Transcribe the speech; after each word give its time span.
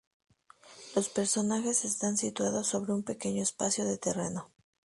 Los 0.95 1.09
personajes 1.09 1.85
están 1.85 2.17
situados 2.17 2.65
sobre 2.65 2.91
un 2.91 3.03
pequeño 3.03 3.43
espacio 3.43 3.85
de 3.85 3.99
terreno. 3.99 4.49